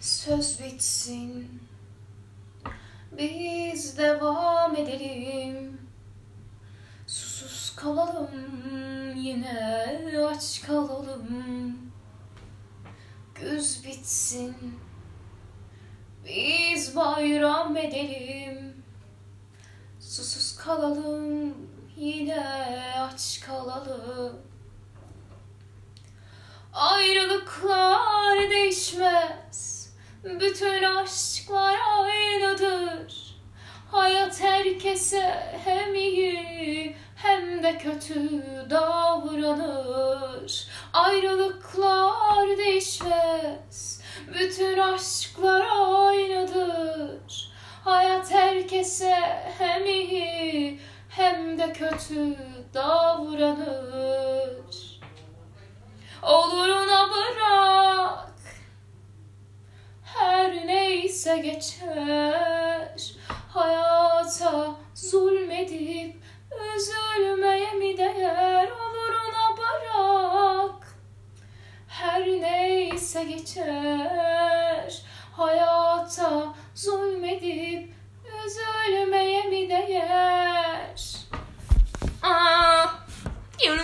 [0.00, 1.60] söz bitsin.
[3.18, 5.80] Biz devam edelim.
[7.06, 8.30] Susuz kalalım.
[9.16, 11.76] Yine aç kalalım.
[13.34, 14.56] Güz bitsin.
[16.24, 18.84] Biz bayram edelim.
[20.00, 21.54] Susuz kalalım.
[21.96, 22.46] Yine
[22.98, 24.36] aç kalalım.
[26.72, 29.45] Ayrılıklar değişmez
[30.26, 33.36] Bütün aşklar aynıdır.
[33.90, 40.68] Hayat herkese hem iyi hem de kötü davranır.
[40.92, 44.00] Ayrılıklar değişmez.
[44.34, 47.52] Bütün aşklar aynıdır.
[47.84, 49.16] Hayat herkese
[49.58, 52.36] hem iyi hem de kötü
[52.74, 54.15] davranır
[61.26, 63.14] geçse geçer.
[63.48, 66.16] Hayata zulmedip
[66.76, 68.68] üzülmeye mi değer?
[68.68, 70.96] Oluruna bırak.
[71.88, 75.02] Her neyse geçer.
[75.32, 77.95] Hayata zulmedip